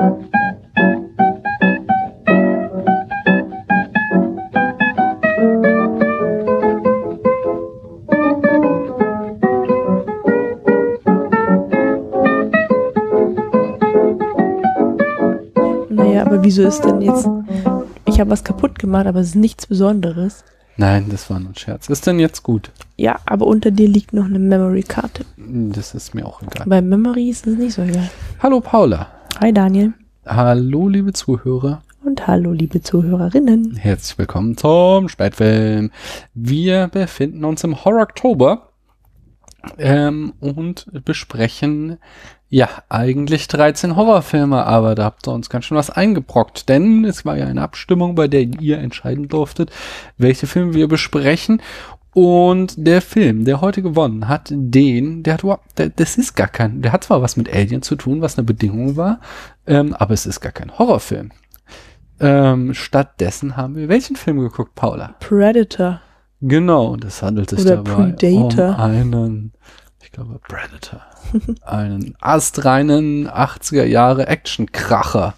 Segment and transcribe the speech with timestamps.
[0.00, 0.16] Naja,
[16.24, 17.28] aber wieso ist denn jetzt.
[18.06, 20.44] Ich habe was kaputt gemacht, aber es ist nichts Besonderes.
[20.78, 21.90] Nein, das war nur ein Scherz.
[21.90, 22.70] Ist denn jetzt gut?
[22.96, 25.26] Ja, aber unter dir liegt noch eine Memory-Karte.
[25.36, 26.64] Das ist mir auch egal.
[26.66, 28.08] Bei Memory ist es nicht so egal.
[28.42, 29.19] Hallo Paula.
[29.42, 29.94] Hi Daniel.
[30.26, 31.82] Hallo liebe Zuhörer.
[32.04, 33.74] Und hallo, liebe Zuhörerinnen.
[33.74, 35.92] Herzlich willkommen zum Spätfilm.
[36.34, 38.68] Wir befinden uns im Horror-Oktober
[39.78, 41.96] ähm, und besprechen
[42.50, 47.24] ja eigentlich 13 Horrorfilme, aber da habt ihr uns ganz schön was eingebrockt, denn es
[47.24, 49.70] war ja eine Abstimmung, bei der ihr entscheiden durftet,
[50.18, 51.62] welche Filme wir besprechen.
[52.12, 55.44] Und der Film, der heute gewonnen hat, den, der hat
[55.78, 58.44] der, das ist gar kein, der hat zwar was mit Alien zu tun, was eine
[58.44, 59.20] Bedingung war,
[59.66, 61.30] ähm, aber es ist gar kein Horrorfilm.
[62.18, 65.14] Ähm, stattdessen haben wir welchen Film geguckt, Paula?
[65.20, 66.00] Predator.
[66.40, 68.74] Genau, und es handelt sich Oder dabei Predator.
[68.74, 69.52] um einen,
[70.02, 71.02] ich glaube, Predator.
[71.62, 75.34] einen astreinen 80er Jahre Actionkracher,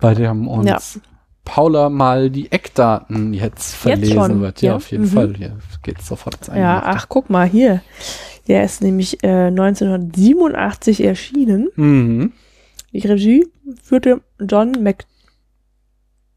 [0.00, 1.00] bei dem uns Ja.
[1.50, 4.62] Paula mal die Eckdaten jetzt verlesen schon, wird.
[4.62, 4.76] Ja, ja.
[4.76, 5.08] auf jeden Mhm.
[5.08, 5.34] Fall.
[5.36, 7.82] Hier geht's sofort ins Ja, ach, guck mal hier.
[8.46, 11.68] Der ist nämlich äh, 1987 erschienen.
[11.74, 12.32] Mhm.
[12.92, 13.48] Die Regie
[13.82, 14.76] führte John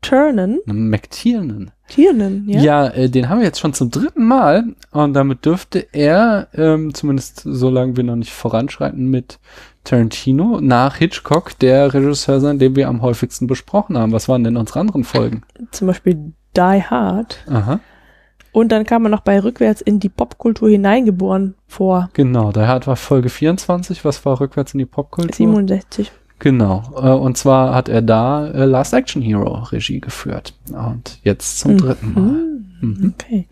[0.02, 0.60] McTiernan.
[0.66, 1.72] McTiernan.
[1.94, 2.62] Tiernan, ja?
[2.62, 6.94] Ja, äh, den haben wir jetzt schon zum dritten Mal und damit dürfte er, ähm,
[6.94, 9.40] zumindest solange wir noch nicht voranschreiten mit
[9.84, 14.12] Tarantino, nach Hitchcock der Regisseur sein, den wir am häufigsten besprochen haben.
[14.14, 15.44] Was waren denn unsere anderen Folgen?
[15.72, 17.44] Zum Beispiel Die Hard.
[17.50, 17.80] Aha,
[18.54, 22.10] Und dann kam er noch bei Rückwärts in die Popkultur hineingeboren vor.
[22.14, 22.52] genau.
[22.52, 24.06] Der hat war Folge 24.
[24.06, 25.36] Was war rückwärts in die Popkultur?
[25.36, 26.12] 67.
[26.44, 26.84] Genau.
[26.98, 30.54] Äh, und zwar hat er da äh, Last Action Hero Regie geführt.
[30.74, 32.44] Und jetzt zum dritten Mal.
[32.82, 33.14] Mhm.
[33.18, 33.48] Okay.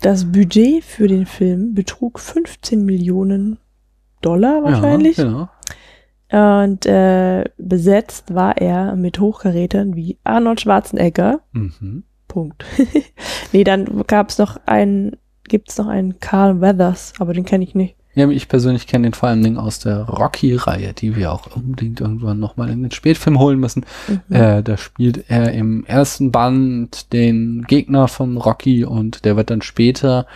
[0.00, 3.58] Das Budget für den Film betrug 15 Millionen
[4.20, 5.16] Dollar wahrscheinlich.
[5.16, 5.48] Ja,
[6.28, 6.68] genau.
[6.68, 11.40] Und äh, besetzt war er mit Hochkarätern wie Arnold Schwarzenegger.
[11.50, 12.04] Mhm.
[12.28, 12.64] Punkt.
[13.52, 15.16] nee, dann gab's noch einen,
[15.48, 17.96] gibt's noch einen Carl Weathers, aber den kenne ich nicht.
[18.20, 22.02] Ja, ich persönlich kenne den vor allen Dingen aus der Rocky-Reihe, die wir auch unbedingt
[22.02, 23.86] irgendwann nochmal in den Spätfilm holen müssen.
[24.28, 24.34] Mhm.
[24.36, 29.62] Äh, da spielt er im ersten Band den Gegner von Rocky und der wird dann
[29.62, 30.26] später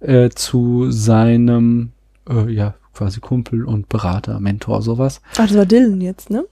[0.00, 1.92] äh, zu seinem,
[2.30, 5.20] äh, ja, quasi Kumpel und Berater, Mentor, sowas.
[5.32, 6.46] Ach, das war Dylan jetzt, ne?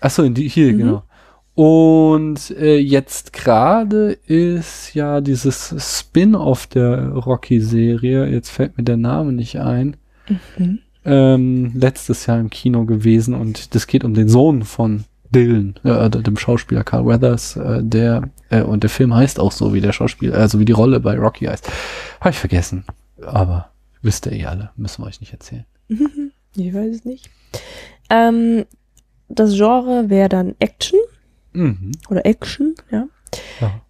[0.00, 0.78] Achso, in die, hier, Mhm.
[0.78, 1.02] genau.
[1.58, 9.32] Und äh, jetzt gerade ist ja dieses Spin-off der Rocky-Serie, jetzt fällt mir der Name
[9.32, 9.96] nicht ein,
[10.56, 10.78] Mhm.
[11.04, 15.02] ähm, letztes Jahr im Kino gewesen und das geht um den Sohn von
[15.34, 19.74] Dylan, äh, dem Schauspieler Carl Weathers, äh, der äh, und der Film heißt auch so
[19.74, 21.68] wie der Schauspieler, also wie die Rolle bei Rocky heißt.
[22.20, 22.84] Habe ich vergessen,
[23.26, 23.70] aber
[24.00, 25.64] wisst ihr eh alle, müssen wir euch nicht erzählen.
[26.56, 27.28] Ich weiß es nicht.
[28.10, 28.64] Ähm,
[29.28, 30.98] das Genre wäre dann Action
[31.52, 31.92] Mhm.
[32.08, 33.06] oder Action, ja.
[33.60, 33.80] Ja.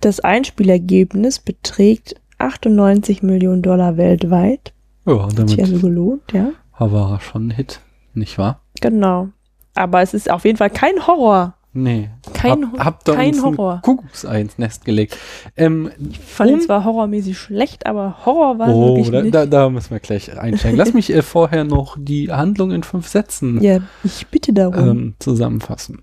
[0.00, 4.72] Das Einspielergebnis beträgt 98 Millionen Dollar weltweit.
[5.06, 6.52] Ja, Hat sich damit also gelohnt, ja.
[6.78, 7.80] war er schon ein Hit,
[8.14, 8.60] nicht wahr?
[8.80, 9.28] Genau.
[9.74, 11.54] Aber es ist auf jeden Fall kein Horror.
[11.76, 12.08] Nee.
[12.32, 13.80] Kein Hab, habt ihr kein Horror.
[13.82, 15.18] Kuckucksei ins Nest gelegt.
[15.56, 19.34] Ähm, Ich fand ihn zwar horrormäßig schlecht, aber Horror war oh, wirklich da, nicht.
[19.34, 20.78] da, da müssen wir gleich einsteigen.
[20.78, 24.88] Lass mich äh, vorher noch die Handlung in fünf Sätzen ja, ich bitte darum.
[24.88, 26.02] ähm, zusammenfassen.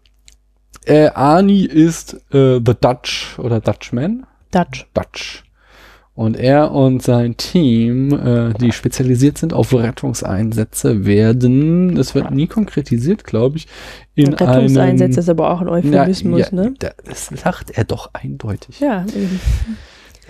[0.86, 4.26] Äh, Arnie ist äh, The Dutch oder Dutchman.
[4.52, 4.88] Dutch.
[4.94, 5.44] Dutch.
[6.14, 12.48] Und er und sein Team, äh, die spezialisiert sind auf Rettungseinsätze, werden, das wird nie
[12.48, 13.68] konkretisiert, glaube ich,
[14.16, 15.20] in Rettungseinsatz einem...
[15.20, 16.74] ist aber auch ein Euphemismus, ja, ne?
[16.80, 18.80] da- Das sagt er doch eindeutig.
[18.82, 19.40] Ja, eben.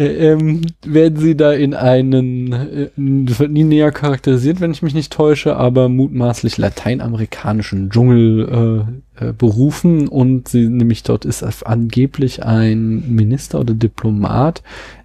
[0.02, 4.82] Äh, ähm, werden sie da in einen, äh, das wird nie näher charakterisiert, wenn ich
[4.82, 8.88] mich nicht täusche, aber mutmaßlich lateinamerikanischen Dschungel
[9.20, 14.64] äh, äh, berufen und sie nämlich dort ist angeblich ein Minister oder Diplomat.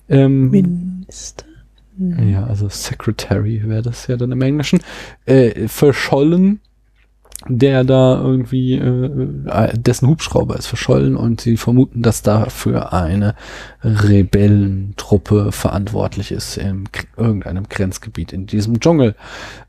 [0.09, 1.45] Ähm, Minister.
[1.99, 2.31] Hm.
[2.31, 4.81] ja, also Secretary wäre das ja dann im Englischen,
[5.27, 6.61] äh, verschollen,
[7.49, 13.35] der da irgendwie, äh, dessen Hubschrauber ist verschollen und sie vermuten, dass dafür eine
[13.83, 19.15] Rebellentruppe verantwortlich ist in irgendeinem Grenzgebiet in diesem Dschungel.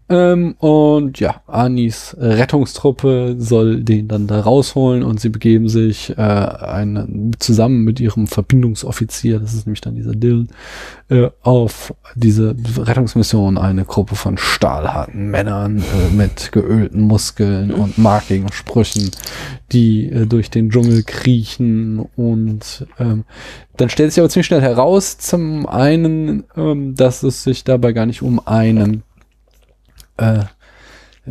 [0.09, 6.21] Ähm, und ja, Anis Rettungstruppe soll den dann da rausholen und sie begeben sich äh,
[6.21, 10.47] eine, zusammen mit ihrem Verbindungsoffizier, das ist nämlich dann dieser Dylan,
[11.09, 18.51] äh, auf diese Rettungsmission eine Gruppe von stahlharten Männern äh, mit geölten Muskeln und markigen
[18.53, 19.11] Sprüchen,
[19.73, 23.25] die äh, durch den Dschungel kriechen und ähm,
[23.75, 28.05] dann stellt sich aber ziemlich schnell heraus, zum einen, ähm, dass es sich dabei gar
[28.05, 29.03] nicht um einen
[30.17, 30.45] äh,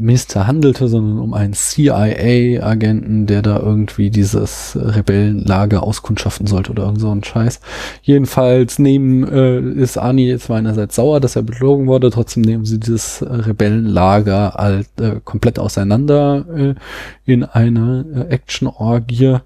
[0.00, 7.00] Minister handelte, sondern um einen CIA-Agenten, der da irgendwie dieses Rebellenlager auskundschaften sollte oder irgend
[7.00, 7.60] so ein Scheiß.
[8.02, 12.78] Jedenfalls nehmen, äh, ist Ani jetzt einerseits sauer, dass er belogen wurde, trotzdem nehmen sie
[12.78, 16.74] dieses Rebellenlager halt, äh, komplett auseinander äh,
[17.24, 19.38] in eine äh, Action-Orgie,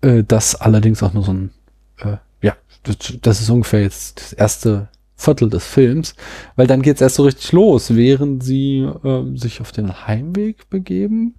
[0.00, 1.50] äh, das allerdings auch nur so ein,
[1.98, 2.54] äh, ja,
[2.84, 4.88] das, das ist ungefähr jetzt das erste
[5.24, 6.14] Viertel des Films,
[6.56, 10.68] weil dann geht es erst so richtig los, während sie äh, sich auf den Heimweg
[10.70, 11.34] begeben.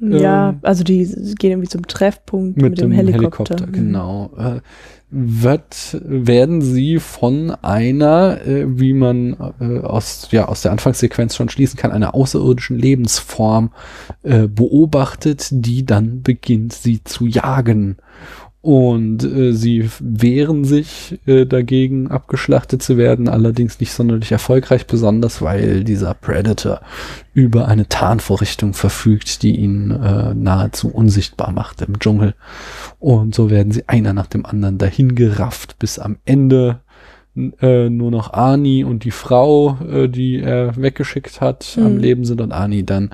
[0.00, 1.04] Ja, ähm, also die
[1.38, 3.54] gehen irgendwie zum Treffpunkt mit, mit dem, dem, Helikopter.
[3.54, 3.72] Helikopter mhm.
[3.72, 4.30] genau.
[4.36, 4.60] Äh,
[5.14, 11.50] wird, werden sie von einer, äh, wie man äh, aus, ja, aus der Anfangssequenz schon
[11.50, 13.72] schließen kann, einer außerirdischen Lebensform
[14.22, 17.98] äh, beobachtet, die dann beginnt, sie zu jagen.
[18.62, 25.42] Und äh, sie wehren sich äh, dagegen, abgeschlachtet zu werden, allerdings nicht sonderlich erfolgreich, besonders
[25.42, 26.80] weil dieser Predator
[27.34, 32.34] über eine Tarnvorrichtung verfügt, die ihn äh, nahezu unsichtbar macht im Dschungel.
[33.00, 36.82] Und so werden sie einer nach dem anderen dahin gerafft, bis am Ende
[37.34, 41.86] äh, nur noch Ani und die Frau, äh, die er weggeschickt hat, mhm.
[41.86, 43.10] am Leben sind und Ani dann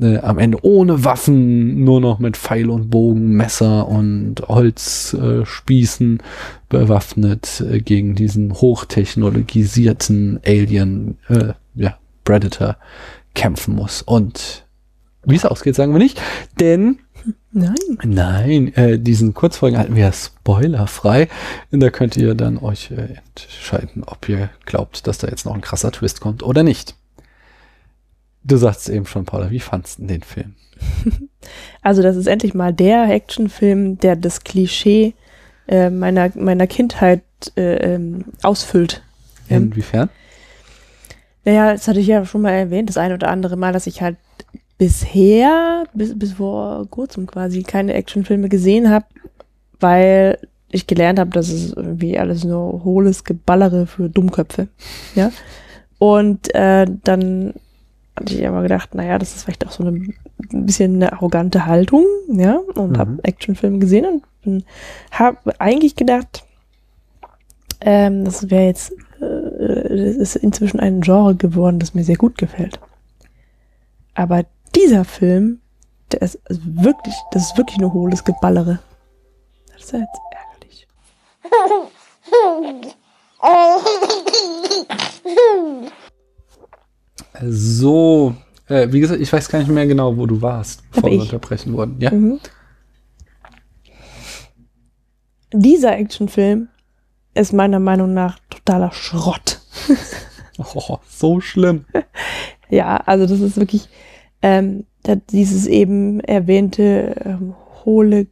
[0.00, 6.22] äh, am Ende ohne Waffen, nur noch mit Pfeil und Bogen, Messer und Holzspießen äh,
[6.68, 12.76] bewaffnet äh, gegen diesen hochtechnologisierten Alien, äh, ja, Predator
[13.34, 14.02] kämpfen muss.
[14.02, 14.66] Und
[15.24, 16.20] wie es ausgeht, sagen wir nicht,
[16.58, 16.98] denn
[17.52, 17.74] Nein.
[18.04, 21.28] Nein, äh, diesen Kurzfolgen halten wir spoilerfrei.
[21.70, 25.60] Da könnt ihr dann euch äh, entscheiden, ob ihr glaubt, dass da jetzt noch ein
[25.60, 26.94] krasser Twist kommt oder nicht.
[28.44, 30.54] Du sagst eben schon, Paula, wie fandst du den Film?
[31.82, 35.14] Also, das ist endlich mal der Actionfilm, der das Klischee
[35.66, 37.22] äh, meiner, meiner Kindheit
[37.56, 39.02] äh, ähm, ausfüllt.
[39.48, 40.10] Inwiefern?
[41.46, 44.02] Naja, das hatte ich ja schon mal erwähnt, das eine oder andere Mal, dass ich
[44.02, 44.16] halt
[44.80, 49.04] bisher, bis, bis vor kurzem quasi, keine Actionfilme gesehen habe,
[49.78, 50.38] weil
[50.70, 54.68] ich gelernt habe, dass es irgendwie alles nur hohles Geballere für Dummköpfe.
[55.14, 55.32] Ja.
[55.98, 57.52] Und äh, dann
[58.16, 60.00] hatte ich aber gedacht, naja, das ist vielleicht auch so eine
[60.50, 62.98] ein bisschen eine arrogante Haltung, ja, und mhm.
[62.98, 64.64] habe Actionfilme gesehen und
[65.10, 66.44] habe eigentlich gedacht,
[67.82, 72.38] ähm, das wäre jetzt, äh, das ist inzwischen ein Genre geworden, das mir sehr gut
[72.38, 72.80] gefällt.
[74.14, 74.44] Aber
[74.80, 75.60] dieser Film,
[76.12, 78.80] der ist also wirklich, das ist wirklich nur hohles Geballere.
[79.72, 80.88] Das ist ja jetzt ärgerlich.
[87.42, 88.34] So,
[88.68, 91.72] äh, wie gesagt, ich weiß gar nicht mehr genau, wo du warst, bevor wir unterbrechen
[91.74, 92.00] wurden.
[92.00, 92.10] Ja.
[92.10, 92.40] Mhm.
[95.52, 96.68] Dieser Actionfilm
[97.34, 99.60] ist meiner Meinung nach totaler Schrott.
[100.58, 101.86] oh, so schlimm.
[102.70, 103.88] ja, also das ist wirklich,
[104.42, 104.84] ähm,
[105.30, 107.54] dieses eben erwähnte ähm,
[107.84, 108.26] hohle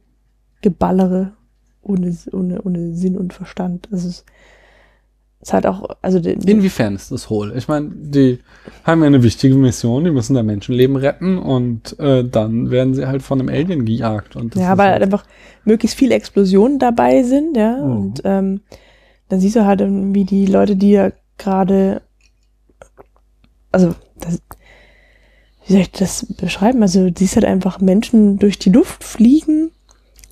[0.61, 1.33] Geballere
[1.81, 3.87] ohne, ohne, ohne Sinn und Verstand.
[3.91, 4.25] Das ist,
[5.41, 7.53] ist halt auch, also die, inwiefern ist das hohl?
[7.55, 8.39] Ich meine, die
[8.83, 13.07] haben ja eine wichtige Mission, die müssen da Menschenleben retten und äh, dann werden sie
[13.07, 14.35] halt von einem Alien gejagt.
[14.35, 15.25] Und ja, weil halt einfach
[15.63, 17.77] möglichst viele Explosionen dabei sind, ja.
[17.77, 17.97] Mhm.
[17.97, 18.61] Und ähm,
[19.29, 22.01] dann siehst du halt, wie die Leute, die ja gerade,
[23.71, 24.41] also das,
[25.69, 26.81] wie soll ich das beschreiben?
[26.81, 29.69] Also, du siehst halt einfach Menschen durch die Luft fliegen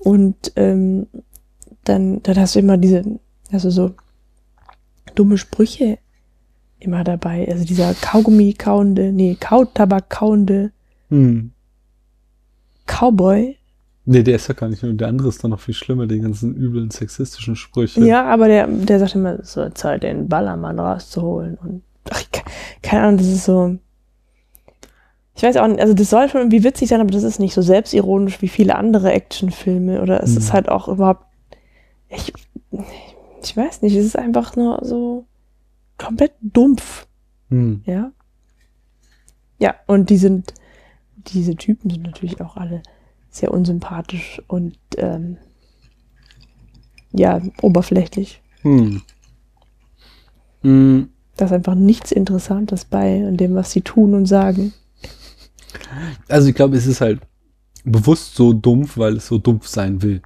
[0.00, 1.06] und ähm,
[1.84, 3.04] dann, dann hast du immer diese,
[3.52, 3.92] also so
[5.14, 5.98] dumme Sprüche
[6.80, 7.48] immer dabei.
[7.48, 10.72] Also dieser Kaugummi kauende, nee, Kautabak kauende
[11.08, 11.52] hm.
[12.86, 13.56] Cowboy.
[14.06, 16.18] Nee, der ist ja gar nicht nur, der andere ist dann noch viel schlimmer, die
[16.18, 18.04] ganzen üblen sexistischen Sprüche.
[18.04, 22.24] Ja, aber der, der sagt immer, so Zeit, den Ballermann rauszuholen und ach,
[22.82, 23.76] keine Ahnung, das ist so,
[25.38, 27.54] ich weiß auch nicht, also das soll schon irgendwie witzig sein, aber das ist nicht
[27.54, 30.38] so selbstironisch wie viele andere Actionfilme oder es mhm.
[30.38, 31.26] ist halt auch überhaupt,
[32.08, 32.32] ich,
[33.44, 35.26] ich weiß nicht, es ist einfach nur so
[35.96, 37.06] komplett dumpf.
[37.50, 37.82] Mhm.
[37.86, 38.10] Ja.
[39.60, 40.54] Ja, und die sind,
[41.14, 42.82] diese Typen sind natürlich auch alle
[43.30, 45.36] sehr unsympathisch und ähm,
[47.12, 48.42] ja, oberflächlich.
[48.62, 49.02] Hm.
[50.62, 51.10] Hm.
[51.36, 54.72] Da ist einfach nichts Interessantes bei an dem, was sie tun und sagen.
[56.28, 57.20] Also ich glaube, es ist halt
[57.84, 60.22] bewusst so dumpf, weil es so dumpf sein will.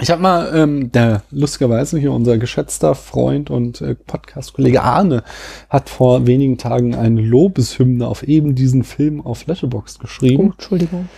[0.00, 5.24] Ich habe mal, ähm, der lustigerweise hier unser geschätzter Freund und äh, Podcast-Kollege Arne
[5.68, 10.50] hat vor wenigen Tagen eine Lobeshymne auf eben diesen Film auf Letterboxd geschrieben.
[10.50, 11.08] Oh, Entschuldigung.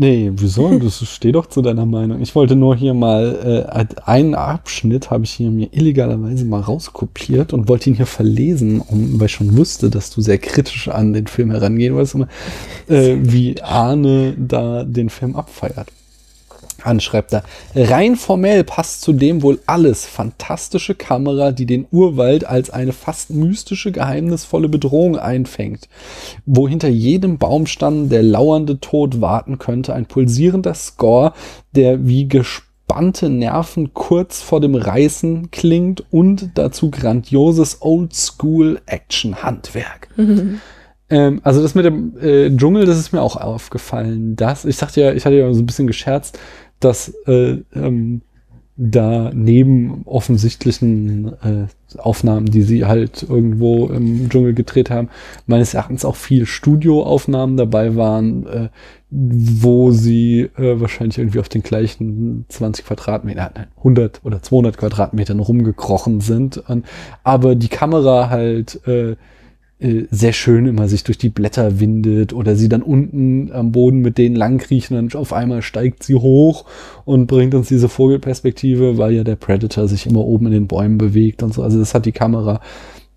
[0.00, 0.78] Nee, wieso?
[0.78, 2.22] Das steht doch zu deiner Meinung.
[2.22, 7.52] Ich wollte nur hier mal äh, einen Abschnitt habe ich hier mir illegalerweise mal rauskopiert
[7.52, 11.12] und wollte ihn hier verlesen, um, weil ich schon wusste, dass du sehr kritisch an
[11.12, 12.16] den Film herangehen wolltest,
[12.88, 15.88] äh, wie Arne da den Film abfeiert
[16.82, 17.44] anschreibt er.
[17.74, 20.06] Rein formell passt zudem wohl alles.
[20.06, 25.88] Fantastische Kamera, die den Urwald als eine fast mystische, geheimnisvolle Bedrohung einfängt.
[26.46, 29.94] Wo hinter jedem Baumstamm der lauernde Tod warten könnte.
[29.94, 31.32] Ein pulsierender Score,
[31.74, 40.08] der wie gespannte Nerven kurz vor dem Reißen klingt und dazu grandioses Oldschool-Action-Handwerk.
[40.16, 40.60] Mhm.
[41.10, 44.36] Ähm, also das mit dem äh, Dschungel, das ist mir auch aufgefallen.
[44.36, 46.38] Das, ich sagte ja, ich hatte ja so ein bisschen gescherzt,
[46.80, 48.22] dass äh, ähm,
[48.80, 55.08] da neben offensichtlichen äh, Aufnahmen, die sie halt irgendwo im Dschungel gedreht haben,
[55.46, 58.68] meines Erachtens auch viel Studioaufnahmen dabei waren, äh,
[59.10, 66.20] wo sie äh, wahrscheinlich irgendwie auf den gleichen 20 Quadratmeter, 100 oder 200 Quadratmetern rumgekrochen
[66.20, 66.62] sind,
[67.24, 69.16] aber die Kamera halt äh,
[69.80, 74.00] äh, sehr schön immer sich durch die Blätter windet oder sie dann unten am Boden
[74.00, 76.64] mit denen langkriechen und auf einmal steigt sie hoch
[77.04, 80.98] und bringt uns diese Vogelperspektive, weil ja der Predator sich immer oben in den Bäumen
[80.98, 81.62] bewegt und so.
[81.62, 82.60] Also das hat die Kamera.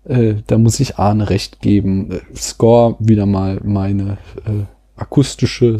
[0.04, 2.12] Äh, da muss ich Arne recht geben.
[2.12, 4.64] Äh, Score wieder mal meine äh,
[4.96, 5.78] akustische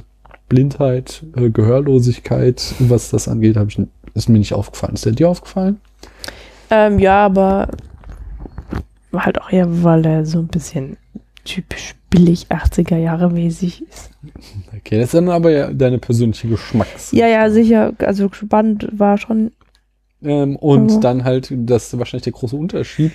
[0.49, 3.79] Blindheit, äh, Gehörlosigkeit, was das angeht, ich
[4.15, 4.95] ist mir nicht aufgefallen.
[4.95, 5.81] Ist der dir aufgefallen?
[6.71, 7.69] Ähm, ja, aber
[9.13, 10.97] halt auch eher, weil er so ein bisschen
[11.45, 14.11] typisch billig 80er Jahre mäßig ist.
[14.77, 17.13] Okay, das ist dann aber ja deine persönliche Geschmacks.
[17.13, 17.95] Ja, ja, sicher.
[17.99, 19.53] Also spannend war schon.
[20.23, 21.01] Ähm, und oh.
[21.01, 23.13] dann halt, das ist wahrscheinlich der große Unterschied,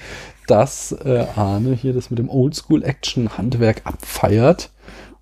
[0.47, 4.71] dass äh, Arne hier das mit dem Oldschool-Action-Handwerk abfeiert,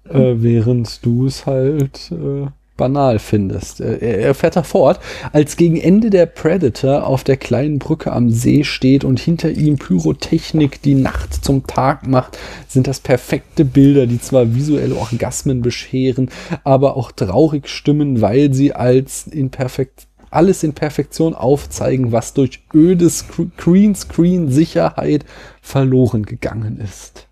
[0.09, 3.81] äh, während du es halt äh, banal findest.
[3.81, 4.99] Äh, er fährt da fort,
[5.31, 9.77] als gegen Ende der Predator auf der kleinen Brücke am See steht und hinter ihm
[9.77, 16.29] Pyrotechnik die Nacht zum Tag macht, sind das perfekte Bilder, die zwar visuelle Orgasmen bescheren,
[16.63, 22.63] aber auch traurig stimmen, weil sie als in perfekt alles in Perfektion aufzeigen, was durch
[22.73, 23.09] öde
[23.57, 25.23] Greenscreen-Sicherheit
[25.61, 27.27] verloren gegangen ist.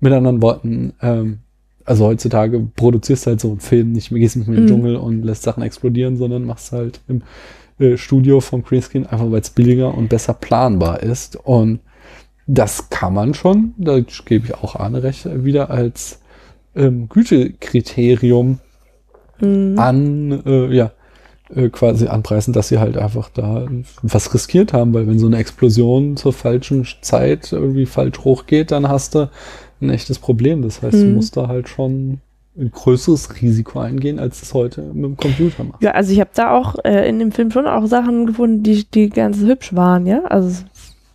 [0.00, 1.43] Mit anderen Worten, ähm,
[1.84, 4.74] also heutzutage produzierst du halt so einen Film, nicht mehr gehst nicht mehr in den
[4.74, 4.82] mhm.
[4.82, 7.22] Dschungel und lässt Sachen explodieren, sondern machst halt im
[7.78, 11.36] äh, Studio vom Greenscreen, einfach weil es billiger und besser planbar ist.
[11.36, 11.80] Und
[12.46, 16.20] das kann man schon, da gebe ich auch Arne recht, wieder als
[16.74, 18.60] ähm, Gütekriterium
[19.40, 19.78] mhm.
[19.78, 20.92] an, äh, ja,
[21.54, 23.68] äh, quasi anpreisen, dass sie halt einfach da
[24.02, 28.88] was riskiert haben, weil wenn so eine Explosion zur falschen Zeit irgendwie falsch hochgeht, dann
[28.88, 29.30] hast du
[29.80, 30.62] ein echtes Problem.
[30.62, 31.08] Das heißt, hm.
[31.08, 32.20] du musst da halt schon
[32.56, 35.82] ein größeres Risiko eingehen, als es heute mit dem Computer macht.
[35.82, 38.84] Ja, also ich habe da auch äh, in dem Film schon auch Sachen gefunden, die,
[38.84, 40.22] die ganz hübsch waren, ja.
[40.24, 40.64] Also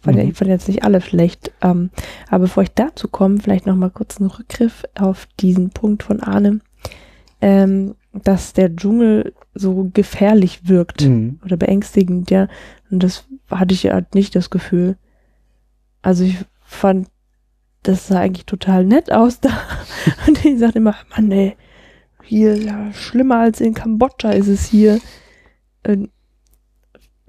[0.02, 0.30] fand mhm.
[0.30, 1.52] ich fand jetzt nicht alle schlecht.
[1.62, 1.92] Ähm,
[2.30, 6.22] aber bevor ich dazu komme, vielleicht noch mal kurz einen Rückgriff auf diesen Punkt von
[6.22, 6.60] Arne,
[7.42, 11.40] ähm, dass der Dschungel so gefährlich wirkt mhm.
[11.46, 12.48] oder beängstigend, ja.
[12.92, 14.98] Und das hatte ich halt nicht das Gefühl.
[16.02, 17.08] Also ich fand
[17.84, 19.50] das sah eigentlich total nett aus da.
[20.28, 21.56] Und ich sagte immer, Mann, ey,
[22.24, 25.00] hier, ja, schlimmer als in Kambodscha ist es hier.
[25.88, 26.10] Und,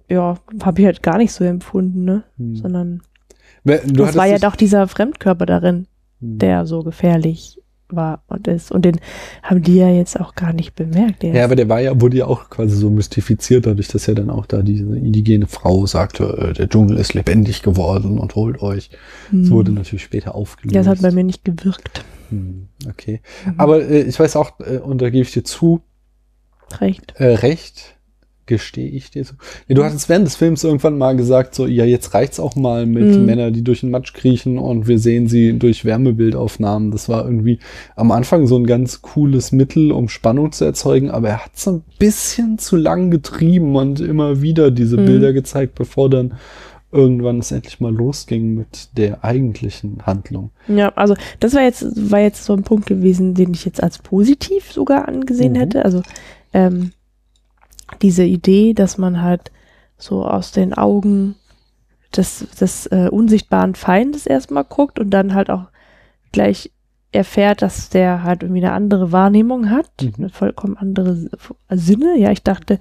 [0.09, 2.25] ja, habe ich halt gar nicht so empfunden, ne?
[2.37, 2.57] Hm.
[2.57, 3.03] Sondern
[3.65, 5.87] du das war ja doch dieser Fremdkörper darin,
[6.21, 6.39] hm.
[6.39, 7.60] der so gefährlich
[7.95, 8.73] war und ist.
[8.73, 9.01] Und den
[9.43, 11.23] haben die ja jetzt auch gar nicht bemerkt.
[11.23, 14.31] Ja, aber der war ja, wurde ja auch quasi so mystifiziert, dadurch, dass ja dann
[14.31, 18.91] auch da diese indigene Frau sagte, äh, der Dschungel ist lebendig geworden und holt euch.
[19.31, 19.43] Hm.
[19.43, 20.75] Das wurde natürlich später aufgelöst.
[20.75, 22.05] Ja, das hat bei mir nicht gewirkt.
[22.31, 23.21] Hm, okay.
[23.45, 23.55] Mhm.
[23.59, 25.83] Aber äh, ich weiß auch, äh, und da gebe ich dir zu.
[26.81, 27.15] Recht.
[27.17, 27.97] Äh, recht
[28.51, 29.35] gestehe ich dir so.
[29.69, 32.85] Ja, du hattest während des Films irgendwann mal gesagt, so, ja, jetzt reicht's auch mal
[32.85, 33.25] mit mhm.
[33.25, 36.91] Männern, die durch den Matsch kriechen und wir sehen sie durch Wärmebildaufnahmen.
[36.91, 37.61] Das war irgendwie
[37.95, 41.71] am Anfang so ein ganz cooles Mittel, um Spannung zu erzeugen, aber er hat so
[41.71, 45.07] ein bisschen zu lang getrieben und immer wieder diese mhm.
[45.07, 46.35] Bilder gezeigt, bevor dann
[46.91, 50.51] irgendwann es endlich mal losging mit der eigentlichen Handlung.
[50.67, 53.99] Ja, also das war jetzt, war jetzt so ein Punkt gewesen, den ich jetzt als
[53.99, 55.57] positiv sogar angesehen mhm.
[55.57, 55.85] hätte.
[55.85, 56.03] Also
[56.53, 56.91] ähm,
[58.03, 59.51] diese Idee, dass man halt
[59.99, 61.35] so aus den Augen
[62.17, 65.67] des, des äh, unsichtbaren Feindes erstmal guckt und dann halt auch
[66.33, 66.71] gleich
[67.13, 70.13] erfährt, dass der halt irgendwie eine andere Wahrnehmung hat, Mhm.
[70.19, 71.29] eine vollkommen andere
[71.71, 72.17] Sinne.
[72.19, 72.79] Ja, ich dachte,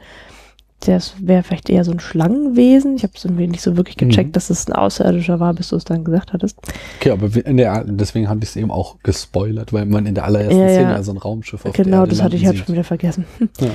[0.81, 2.95] das wäre vielleicht eher so ein Schlangenwesen.
[2.95, 4.31] Ich habe es irgendwie nicht so wirklich gecheckt, Mhm.
[4.33, 6.57] dass es ein Außerirdischer war, bis du es dann gesagt hattest.
[6.99, 10.57] Okay, aber der, deswegen hatte ich es eben auch gespoilert, weil man in der allerersten
[10.59, 10.69] Ja.
[10.69, 13.25] Szene ja so ein Raumschiff auf genau, das hatte ich halt schon wieder vergessen.
[13.59, 13.69] Ja.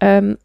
[0.00, 0.36] Ähm,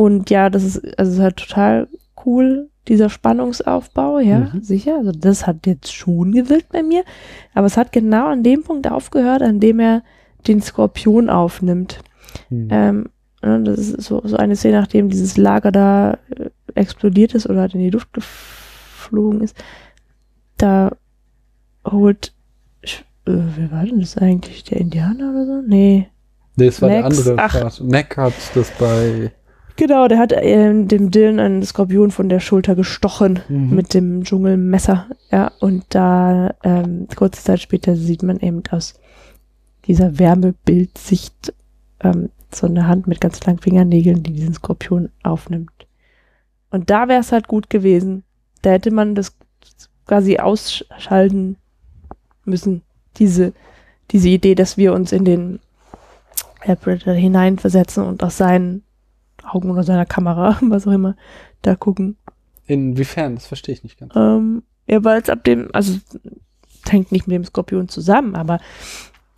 [0.00, 1.88] und ja, das ist, also es ist halt total
[2.24, 4.62] cool, dieser Spannungsaufbau, ja, Mhm.
[4.62, 4.96] sicher.
[4.98, 7.04] Also das hat jetzt schon gewirkt bei mir.
[7.54, 10.02] Aber es hat genau an dem Punkt aufgehört, an dem er
[10.48, 11.98] den Skorpion aufnimmt.
[12.48, 12.68] Hm.
[12.70, 13.08] Ähm,
[13.42, 17.60] ne, das ist so, so eine Szene, nachdem dieses Lager da äh, explodiert ist oder
[17.60, 19.56] halt in die Luft geflogen ist.
[20.56, 20.92] Da
[21.86, 22.32] holt,
[22.82, 24.64] ich- äh, wer war denn das eigentlich?
[24.64, 25.62] Der Indianer oder so?
[25.66, 26.08] Nee.
[26.56, 27.80] Nee, das war der Max, andere ach.
[27.80, 29.30] Mac hat das bei
[29.80, 33.74] Genau, der hat ähm, dem Dylan einen Skorpion von der Schulter gestochen Mhm.
[33.74, 35.06] mit dem Dschungelmesser.
[35.30, 39.00] Ja, und da ähm, kurze Zeit später sieht man eben aus
[39.86, 41.54] dieser Wärmebildsicht
[42.00, 45.70] ähm, so eine Hand mit ganz langen Fingernägeln, die diesen Skorpion aufnimmt.
[46.70, 48.22] Und da wäre es halt gut gewesen.
[48.60, 49.34] Da hätte man das
[50.06, 51.56] quasi ausschalten
[52.44, 52.82] müssen.
[53.16, 53.54] Diese,
[54.10, 55.58] diese Idee, dass wir uns in den
[56.82, 58.82] Predator hineinversetzen und aus seinen
[59.54, 61.16] Augen oder seiner Kamera, was auch immer,
[61.62, 62.16] da gucken.
[62.66, 63.34] Inwiefern?
[63.34, 64.12] Das verstehe ich nicht ganz.
[64.14, 65.94] Ähm, ja, weil es ab dem, also
[66.84, 68.60] es hängt nicht mit dem Skorpion zusammen, aber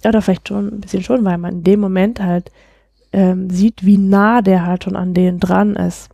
[0.04, 2.50] ja, da vielleicht schon ein bisschen schon, weil man in dem Moment halt
[3.12, 6.08] ähm, sieht, wie nah der halt schon an denen dran ist.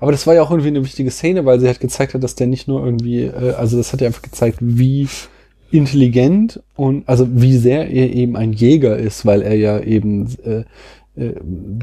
[0.00, 2.34] Aber das war ja auch irgendwie eine wichtige Szene, weil sie halt gezeigt hat, dass
[2.34, 5.08] der nicht nur irgendwie, äh, also das hat ja einfach gezeigt, wie
[5.70, 10.64] intelligent und also wie sehr er eben ein Jäger ist, weil er ja eben äh,
[11.20, 11.34] äh,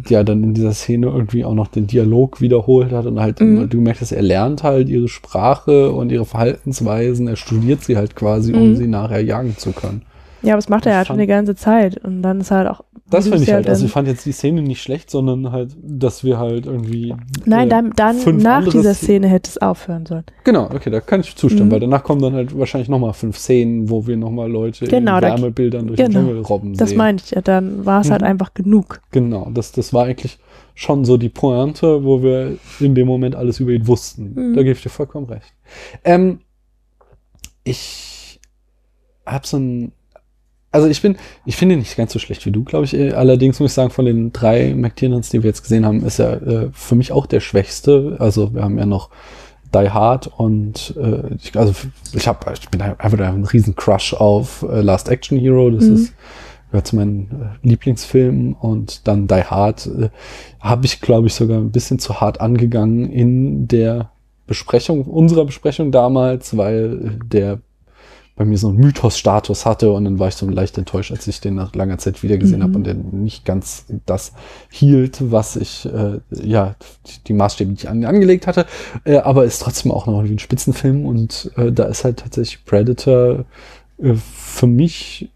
[0.09, 3.69] ja dann in dieser Szene irgendwie auch noch den Dialog wiederholt hat und halt Mhm.
[3.69, 8.53] du merkst, er lernt halt ihre Sprache und ihre Verhaltensweisen, er studiert sie halt quasi,
[8.53, 8.75] um Mhm.
[8.75, 10.01] sie nachher jagen zu können.
[10.43, 11.97] Ja, aber das macht er ja schon fand- die ganze Zeit.
[12.03, 12.81] Und dann ist halt auch.
[13.09, 16.25] Das finde ich halt, also ich fand jetzt die Szene nicht schlecht, sondern halt, dass
[16.25, 17.15] wir halt irgendwie
[17.45, 20.25] Nein, äh, dann, dann nach dieser Szene hätte es aufhören sollen.
[20.43, 21.71] Genau, okay, da kann ich zustimmen, Mhm.
[21.71, 25.21] weil danach kommen dann halt wahrscheinlich nochmal fünf Szenen, wo wir nochmal Leute Genau, in
[25.23, 26.19] Wärmebildern durch genau.
[26.19, 26.97] den Dschungel robben Das sehen.
[26.97, 27.39] meine ich ja.
[27.41, 28.27] Dann war es halt Mhm.
[28.27, 28.99] einfach genug.
[29.11, 30.37] Genau, das, das war eigentlich
[30.75, 34.33] schon so die Pointe, wo wir in dem Moment alles über ihn wussten.
[34.35, 34.53] Mhm.
[34.53, 35.53] Da gebe ich dir vollkommen recht.
[36.03, 36.41] Ähm,
[37.63, 38.39] ich
[39.25, 39.91] habe so ein
[40.71, 43.15] also ich bin, ich finde ihn nicht ganz so schlecht wie du, glaube ich.
[43.15, 46.41] Allerdings muss ich sagen, von den drei McTiernans, die wir jetzt gesehen haben, ist er
[46.45, 48.17] äh, für mich auch der schwächste.
[48.19, 49.09] Also wir haben ja noch
[49.73, 51.73] Die Hard und äh, ich, also
[52.13, 55.69] ich habe, ich bin einfach ein riesen Crush auf äh, Last Action Hero.
[55.69, 55.93] Das Mhm.
[55.95, 56.13] ist
[56.69, 60.09] gehört zu meinen äh, Lieblingsfilmen und dann Die Hard äh,
[60.59, 64.11] habe ich, glaube ich, sogar ein bisschen zu hart angegangen in der
[64.47, 67.59] Besprechung, unserer Besprechung damals, weil der
[68.37, 71.41] bei mir so einen Mythos-Status hatte und dann war ich so leicht enttäuscht, als ich
[71.41, 72.63] den nach langer Zeit wieder gesehen Mhm.
[72.63, 74.31] habe und der nicht ganz das
[74.69, 76.75] hielt, was ich, äh, ja,
[77.27, 78.65] die- Maßstäbe, die ich an, angelegt hatte,
[79.03, 82.63] äh, aber ist trotzdem auch noch wie ein Spitzenfilm und äh, da ist halt tatsächlich
[82.63, 83.45] Predator
[84.01, 85.29] äh, für mich,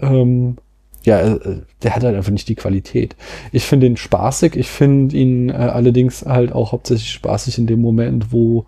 [0.00, 0.56] ähm,
[1.04, 3.16] ja, äh, der hat halt einfach nicht die Qualität.
[3.50, 7.80] Ich finde ihn spaßig, ich finde ihn äh, allerdings halt auch hauptsächlich spaßig in dem
[7.80, 8.66] Moment, wo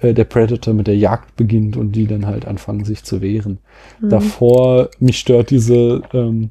[0.00, 3.58] äh, der Predator mit der Jagd beginnt und die dann halt anfangen, sich zu wehren.
[4.00, 4.08] Mhm.
[4.10, 6.50] Davor, mich stört diese, ähm,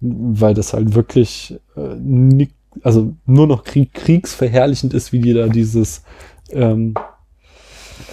[0.00, 2.50] weil das halt wirklich äh, ni-
[2.82, 6.02] also nur noch Krieg, kriegsverherrlichend ist, wie die da dieses
[6.50, 6.94] ähm,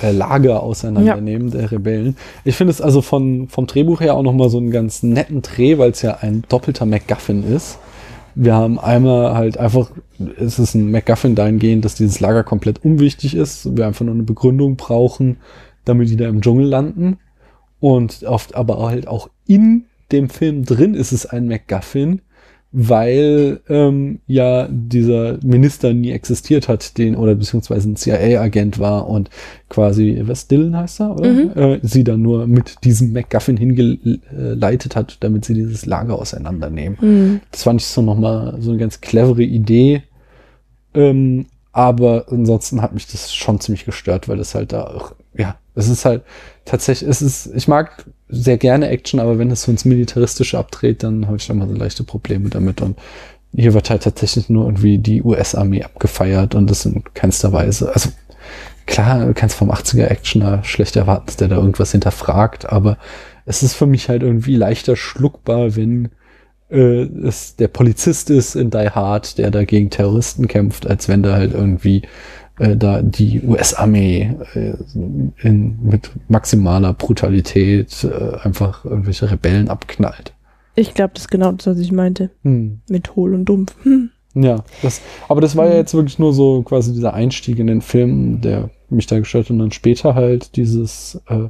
[0.04, 2.16] äh, Lager auseinandernehmen der Rebellen.
[2.46, 5.78] Ich finde es also von, vom Drehbuch her auch nochmal so einen ganz netten Dreh,
[5.80, 7.80] weil es ja ein doppelter MacGuffin ist.
[8.36, 9.92] Wir haben einmal halt einfach,
[10.38, 13.76] es ist ein MacGuffin dahingehend, dass dieses Lager komplett unwichtig ist.
[13.76, 15.38] Wir einfach nur eine Begründung brauchen,
[15.86, 17.18] damit die da im Dschungel landen.
[17.80, 22.22] Und oft aber halt auch in dem Film drin ist es ein MacGuffin,
[22.74, 29.30] weil ähm, ja dieser Minister nie existiert hat, den oder beziehungsweise ein CIA-Agent war und
[29.68, 31.30] quasi, was Dylan heißt er, oder?
[31.30, 31.52] Mhm.
[31.56, 36.98] Äh, sie dann nur mit diesem MacGuffin hingeleitet hat, damit sie dieses Lager auseinandernehmen.
[37.02, 37.42] Mhm.
[37.52, 40.04] Das fand ich so nochmal so eine ganz clevere Idee.
[40.94, 45.58] Ähm, aber ansonsten hat mich das schon ziemlich gestört, weil das halt da auch, ja,
[45.76, 46.24] es ist halt
[46.66, 51.04] tatsächlich, es ist, ich mag sehr gerne Action, aber wenn es so ins Militaristische abdreht,
[51.04, 52.82] dann habe ich da mal so leichte Probleme damit.
[52.82, 52.98] Und
[53.54, 57.94] hier wird halt tatsächlich nur irgendwie die US-Armee abgefeiert und das in keinster Weise.
[57.94, 58.10] Also
[58.86, 62.98] klar, du kannst vom 80er-Actioner schlecht erwarten, dass der da irgendwas hinterfragt, aber
[63.46, 66.10] es ist für mich halt irgendwie leichter schluckbar, wenn
[66.70, 71.24] äh, es der Polizist ist in Die Hard, der da gegen Terroristen kämpft, als wenn
[71.24, 72.04] da halt irgendwie
[72.60, 74.74] äh, da die US-Armee äh,
[75.42, 80.34] in, mit maximaler Brutalität äh, einfach irgendwelche Rebellen abknallt.
[80.76, 82.30] Ich glaube, das ist genau das, was ich meinte.
[82.44, 82.82] Hm.
[82.88, 83.76] Mit hohl und dumpf.
[83.84, 84.12] Hm.
[84.34, 87.82] Ja, das, aber das war ja jetzt wirklich nur so quasi dieser Einstieg in den
[87.82, 89.52] Film, der mich da gestört hat.
[89.52, 91.50] Und dann später halt dieses äh,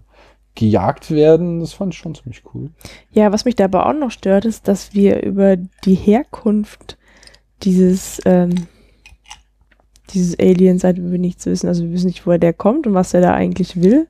[0.56, 2.72] gejagt werden, das fand ich schon ziemlich cool.
[3.12, 6.98] Ja, was mich da aber auch noch stört, ist, dass wir über die Herkunft
[7.64, 8.68] dieses, ähm,
[10.13, 11.67] dieses Aliens halt wir nichts wissen.
[11.67, 14.08] Also wir wissen nicht, woher der kommt und was er da eigentlich will.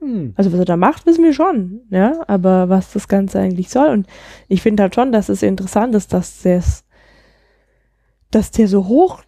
[0.00, 0.32] Hm.
[0.36, 3.88] Also was er da macht, wissen wir schon, ja, aber was das Ganze eigentlich soll.
[3.90, 4.06] Und
[4.48, 6.84] ich finde halt schon, dass es interessant ist, dass das
[8.30, 9.22] dass der so hoch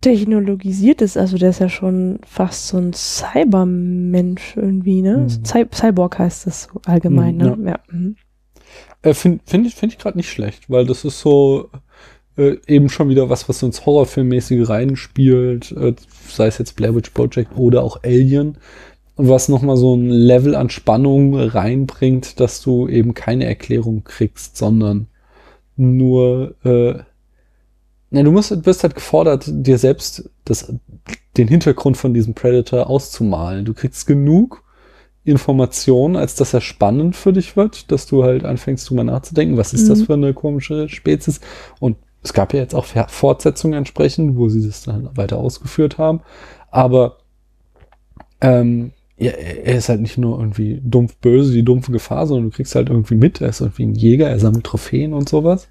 [0.00, 1.16] technologisiert ist.
[1.16, 5.18] Also der ist ja schon fast so ein Cybermensch irgendwie, ne?
[5.18, 5.44] Mhm.
[5.44, 7.70] Cy Cyborg heißt das so allgemein, Mhm, ne?
[7.70, 7.78] Ja.
[7.90, 8.16] mhm.
[9.02, 11.70] Äh, Finde find ich, find ich gerade nicht schlecht, weil das ist so
[12.36, 15.94] äh, eben schon wieder was, was ins Horrorfilmmäßige reinspielt, äh,
[16.28, 18.58] sei es jetzt Blair Witch Project oder auch Alien,
[19.16, 25.06] was nochmal so ein Level an Spannung reinbringt, dass du eben keine Erklärung kriegst, sondern
[25.76, 26.94] nur, äh,
[28.10, 30.72] na, du musst, wirst halt gefordert, dir selbst das,
[31.36, 33.64] den Hintergrund von diesem Predator auszumalen.
[33.64, 34.62] Du kriegst genug
[35.24, 39.72] Informationen, als dass er spannend für dich wird, dass du halt anfängst, drüber nachzudenken, was
[39.72, 40.04] ist das Mhm.
[40.04, 41.40] für eine komische Spezies?
[41.80, 46.20] Und es gab ja jetzt auch Fortsetzungen entsprechend, wo sie das dann weiter ausgeführt haben.
[46.70, 47.18] Aber
[48.40, 52.56] ähm, ja, er ist halt nicht nur irgendwie dumpf böse, die dumpfe Gefahr, sondern du
[52.56, 55.68] kriegst halt irgendwie mit, er ist irgendwie ein Jäger, er sammelt Trophäen und sowas.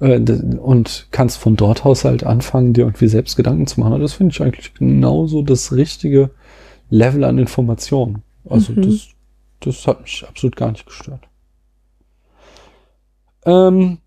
[0.00, 0.20] Äh,
[0.58, 3.94] Und kannst von dort aus halt anfangen, dir irgendwie selbst Gedanken zu machen.
[3.94, 6.30] Und das finde ich eigentlich genauso das richtige
[6.90, 8.22] Level an Informationen.
[8.48, 8.82] Also Mhm.
[8.82, 9.08] das,
[9.60, 11.20] das hat mich absolut gar nicht gestört.
[13.44, 13.98] Ähm,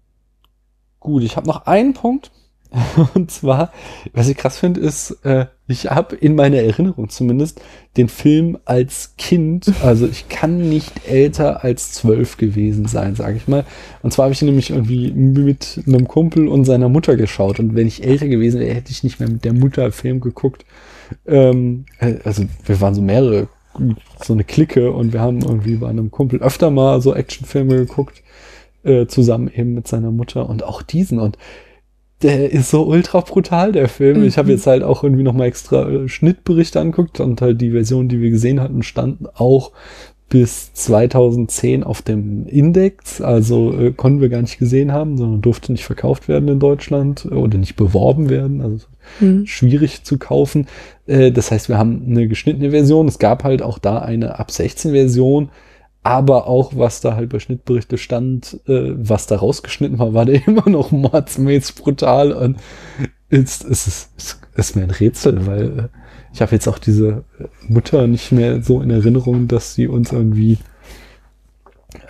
[1.03, 2.31] gut, ich habe noch einen Punkt.
[3.13, 3.71] Und zwar,
[4.13, 7.61] was ich krass finde, ist, äh, ich habe in meiner Erinnerung zumindest
[7.97, 13.47] den Film als Kind, also ich kann nicht älter als zwölf gewesen sein, sage ich
[13.47, 13.63] mal.
[14.01, 17.59] Und zwar habe ich ihn nämlich irgendwie mit einem Kumpel und seiner Mutter geschaut.
[17.59, 20.65] Und wenn ich älter gewesen wäre, hätte ich nicht mehr mit der Mutter Film geguckt.
[21.27, 23.49] Ähm, äh, also wir waren so mehrere,
[24.23, 28.23] so eine Clique und wir haben irgendwie bei einem Kumpel öfter mal so Actionfilme geguckt,
[28.83, 31.19] äh, zusammen eben mit seiner Mutter und auch diesen.
[31.19, 31.37] Und
[32.21, 34.23] der ist so ultra brutal, der Film.
[34.23, 34.53] Ich habe Mhm.
[34.55, 38.29] jetzt halt auch irgendwie nochmal extra äh, Schnittberichte angeguckt und halt die Version, die wir
[38.29, 39.71] gesehen hatten, standen auch
[40.29, 43.21] bis 2010 auf dem Index.
[43.21, 47.27] Also äh, konnten wir gar nicht gesehen haben, sondern durfte nicht verkauft werden in Deutschland
[47.29, 48.61] äh, oder nicht beworben werden.
[48.61, 48.87] Also
[49.19, 49.45] Mhm.
[49.45, 50.67] schwierig zu kaufen.
[51.07, 53.07] Äh, das heißt, wir haben eine geschnittene Version.
[53.09, 55.49] Es gab halt auch da eine ab 16 Version.
[56.03, 60.45] Aber auch, was da halt bei Schnittberichte stand, äh, was da rausgeschnitten war, war der
[60.47, 62.33] immer noch mordsmäßig brutal.
[62.33, 62.57] Und
[63.29, 63.87] ist, ist,
[64.17, 65.87] ist, ist, mir ein Rätsel, weil äh,
[66.33, 67.23] ich habe jetzt auch diese
[67.67, 70.57] Mutter nicht mehr so in Erinnerung, dass sie uns irgendwie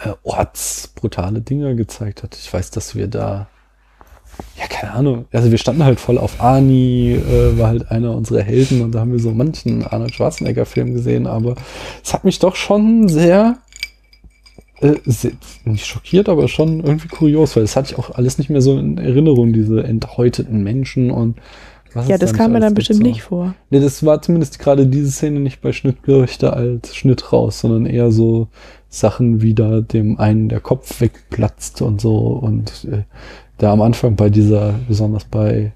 [0.03, 2.35] äh, ortsbrutale Dinge gezeigt hat.
[2.35, 3.47] Ich weiß, dass wir da
[4.57, 5.25] ja, keine Ahnung.
[5.31, 8.99] Also wir standen halt voll auf Ani, äh, war halt einer unserer Helden und da
[8.99, 11.55] haben wir so manchen Arnold Schwarzenegger-Film gesehen, aber
[12.03, 13.57] es hat mich doch schon sehr,
[14.81, 14.95] äh,
[15.65, 18.77] nicht schockiert, aber schon irgendwie kurios, weil das hatte ich auch alles nicht mehr so
[18.77, 21.37] in Erinnerung, diese enthäuteten Menschen und
[21.93, 23.03] was Ja, das da kam mir dann bestimmt so.
[23.03, 23.53] nicht vor.
[23.69, 28.11] Nee, das war zumindest gerade diese Szene nicht bei Schnittgerichte als Schnitt raus, sondern eher
[28.11, 28.47] so
[28.89, 33.03] Sachen wie da dem einen der Kopf wegplatzt und so und äh,
[33.57, 35.71] da am Anfang bei dieser, besonders bei,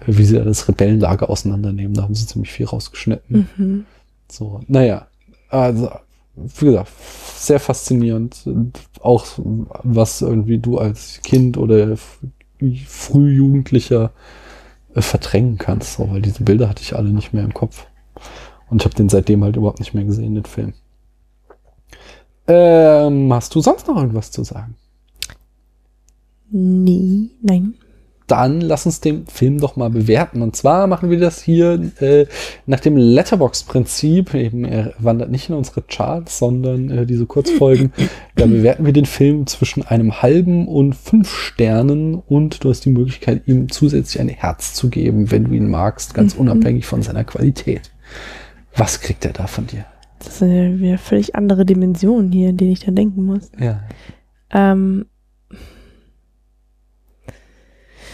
[0.00, 3.48] äh, wie sie da das Rebellenlager auseinandernehmen, da haben sie ziemlich viel rausgeschnitten.
[3.56, 3.84] Mhm.
[4.30, 5.06] So, naja,
[5.48, 5.90] also,
[6.58, 6.90] wie gesagt,
[7.36, 8.48] sehr faszinierend.
[9.00, 9.26] Auch
[9.82, 11.96] was irgendwie du als Kind oder
[12.86, 14.12] Frühjugendlicher
[14.94, 17.86] äh, verdrängen kannst, so, weil diese Bilder hatte ich alle nicht mehr im Kopf.
[18.70, 20.74] Und ich habe den seitdem halt überhaupt nicht mehr gesehen, den Film.
[22.46, 24.74] Ähm, hast du sonst noch irgendwas zu sagen?
[26.50, 27.74] Nee, nein.
[28.28, 30.42] Dann lass uns den Film doch mal bewerten.
[30.42, 32.26] Und zwar machen wir das hier äh,
[32.66, 34.34] nach dem Letterbox-Prinzip.
[34.34, 37.92] Eben, er wandert nicht in unsere Charts, sondern äh, diese Kurzfolgen.
[38.36, 42.90] da bewerten wir den Film zwischen einem halben und fünf Sternen und du hast die
[42.90, 46.42] Möglichkeit, ihm zusätzlich ein Herz zu geben, wenn du ihn magst, ganz Mhm.
[46.42, 47.90] unabhängig von seiner Qualität.
[48.76, 49.84] Was kriegt er da von dir?
[50.20, 53.50] Das sind ja völlig andere Dimensionen hier, in denen ich dann denken muss.
[53.58, 53.82] Ja.
[54.52, 55.06] Ähm,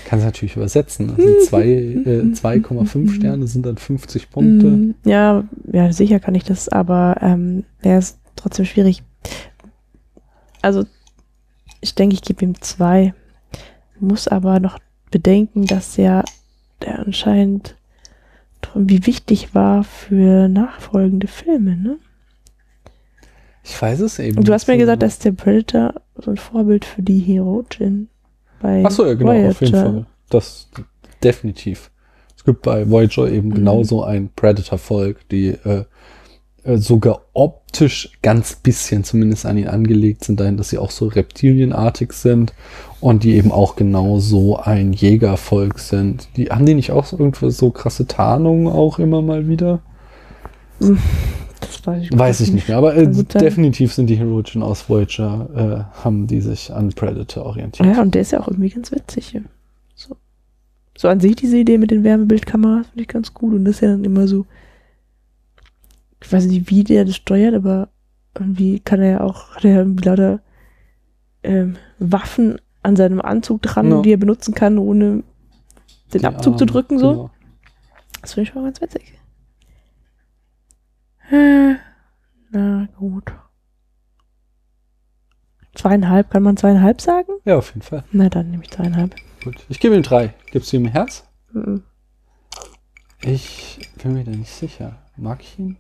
[0.04, 1.10] Kannst natürlich übersetzen.
[1.10, 4.66] Also die zwei, äh, 2,5 Sterne sind dann 50 Punkte.
[4.66, 9.02] mm, ja, ja, sicher kann ich das, aber ähm, der ist trotzdem schwierig.
[10.62, 10.84] Also,
[11.80, 13.14] ich denke, ich gebe ihm zwei.
[14.00, 14.78] Muss aber noch
[15.10, 16.24] bedenken, dass ja
[16.82, 17.76] der anscheinend
[18.74, 21.98] wie wichtig war für nachfolgende Filme, ne?
[23.62, 24.38] Ich weiß es eben.
[24.38, 25.06] Und du hast mir gesagt, genau.
[25.06, 28.08] dass der Predator so ein Vorbild für die Herojin
[28.64, 29.92] bei Ach so, ja, genau, auf jeden Voyager.
[29.92, 30.07] Fall.
[30.31, 30.68] Das
[31.22, 31.90] definitiv.
[32.37, 33.55] Es gibt bei Voyager eben Mhm.
[33.55, 35.85] genauso ein Predator-Volk, die äh,
[36.64, 41.09] äh, sogar optisch ganz bisschen zumindest an ihn angelegt sind, dahin, dass sie auch so
[41.09, 42.55] reptilienartig sind
[43.00, 46.29] und die eben auch genauso ein Jägervolk sind.
[46.37, 49.81] Die haben die nicht auch so irgendwo so krasse Tarnungen auch immer mal wieder?
[51.66, 55.48] Das weiß ich, Weiß ich nicht mehr, aber äh, definitiv sind die Heroischen aus Voyager,
[55.94, 57.88] äh, haben die sich an Predator orientiert.
[57.94, 59.33] Ja, und der ist ja auch irgendwie ganz witzig.
[59.33, 59.40] Ja.
[59.94, 60.16] So.
[60.96, 63.55] so an sich diese Idee mit den Wärmebildkameras finde ich ganz gut.
[63.55, 64.46] Und das ist ja dann immer so,
[66.22, 67.88] ich weiß nicht, wie der das steuert, aber
[68.38, 70.40] irgendwie kann er ja auch, hat er ja irgendwie lauter
[71.42, 74.03] ähm, Waffen an seinem Anzug dran, Ja.
[74.03, 75.22] die er benutzen kann, ohne
[76.12, 76.98] den Die Abzug zu Arme, drücken.
[76.98, 77.11] So.
[77.11, 77.31] genau.
[78.22, 79.14] Das finde ich schon ganz witzig.
[81.35, 81.75] Äh,
[82.53, 83.33] Na gut.
[85.75, 87.33] Zweieinhalb, kann man zweieinhalb sagen?
[87.44, 88.05] Ja, auf jeden Fall.
[88.12, 89.16] Na dann nehme ich zweieinhalb.
[89.42, 89.57] Gut.
[89.68, 90.33] Ich gebe ihm drei.
[90.53, 91.25] Gibst du ihm ein Herz?
[91.53, 91.83] Mhm.
[93.23, 94.97] Ich bin mir da nicht sicher.
[95.16, 95.77] Mag ich ihn?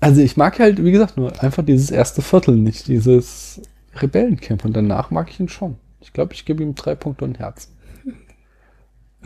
[0.00, 3.60] Also ich mag halt, wie gesagt, nur einfach dieses erste Viertel nicht, dieses
[3.96, 4.64] Rebellencamp.
[4.64, 5.76] Und danach mag ich ihn schon.
[6.00, 7.70] Ich glaube, ich gebe ihm drei Punkte und ein Herz.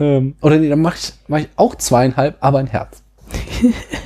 [0.01, 3.03] Ähm, oder nee, dann mache ich, mach ich auch zweieinhalb, aber ein Herz.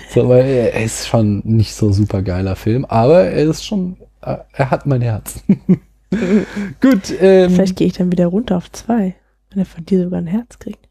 [0.10, 4.38] So, weil er ist schon nicht so super geiler Film, aber er ist schon, äh,
[4.54, 5.44] er hat mein Herz.
[6.82, 9.16] Gut, ähm, Vielleicht gehe ich dann wieder runter auf zwei,
[9.50, 10.88] wenn er von dir sogar ein Herz kriegt.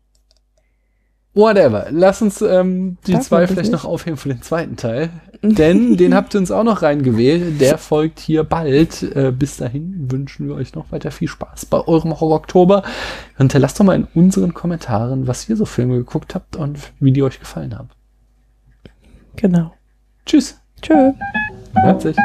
[1.34, 1.86] Whatever.
[1.90, 5.08] Lass uns ähm, die Darf zwei vielleicht noch aufheben für den zweiten Teil.
[5.40, 7.58] Denn den habt ihr uns auch noch reingewählt.
[7.60, 9.02] Der folgt hier bald.
[9.02, 12.82] Äh, bis dahin wünschen wir euch noch weiter viel Spaß bei eurem Horror-Oktober.
[13.38, 17.22] Hinterlasst doch mal in unseren Kommentaren, was ihr so Filme geguckt habt und wie die
[17.22, 17.88] euch gefallen haben.
[19.36, 19.72] Genau.
[20.26, 20.58] Tschüss.
[20.80, 21.12] Tschö.
[21.74, 22.16] Leipzig.